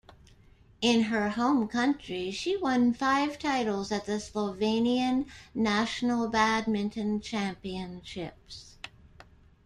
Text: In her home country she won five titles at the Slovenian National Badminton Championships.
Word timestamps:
In 0.81 1.01
her 1.03 1.29
home 1.29 1.67
country 1.67 2.31
she 2.31 2.57
won 2.57 2.91
five 2.91 3.37
titles 3.37 3.91
at 3.91 4.07
the 4.07 4.19
Slovenian 4.19 5.27
National 5.53 6.27
Badminton 6.27 7.19
Championships. 7.21 8.77